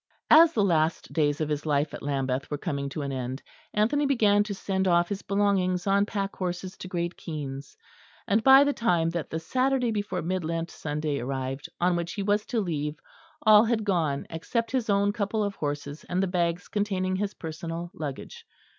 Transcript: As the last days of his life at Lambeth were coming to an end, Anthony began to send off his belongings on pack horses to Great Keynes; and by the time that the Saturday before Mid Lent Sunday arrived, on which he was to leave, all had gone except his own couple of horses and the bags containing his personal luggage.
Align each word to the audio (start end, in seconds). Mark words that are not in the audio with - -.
As 0.31 0.53
the 0.53 0.63
last 0.63 1.13
days 1.13 1.41
of 1.41 1.49
his 1.49 1.63
life 1.63 1.93
at 1.93 2.01
Lambeth 2.01 2.49
were 2.49 2.57
coming 2.57 2.89
to 2.89 3.03
an 3.03 3.11
end, 3.11 3.43
Anthony 3.71 4.07
began 4.07 4.41
to 4.45 4.53
send 4.55 4.87
off 4.87 5.09
his 5.09 5.21
belongings 5.21 5.85
on 5.85 6.07
pack 6.07 6.35
horses 6.35 6.75
to 6.77 6.87
Great 6.87 7.15
Keynes; 7.15 7.77
and 8.27 8.43
by 8.43 8.63
the 8.63 8.73
time 8.73 9.11
that 9.11 9.29
the 9.29 9.37
Saturday 9.39 9.91
before 9.91 10.23
Mid 10.23 10.43
Lent 10.43 10.71
Sunday 10.71 11.19
arrived, 11.19 11.69
on 11.79 11.95
which 11.95 12.13
he 12.13 12.23
was 12.23 12.47
to 12.47 12.59
leave, 12.61 12.99
all 13.43 13.63
had 13.65 13.83
gone 13.83 14.25
except 14.31 14.71
his 14.71 14.89
own 14.89 15.13
couple 15.13 15.43
of 15.43 15.53
horses 15.57 16.03
and 16.05 16.23
the 16.23 16.25
bags 16.25 16.67
containing 16.67 17.17
his 17.17 17.35
personal 17.35 17.91
luggage. 17.93 18.43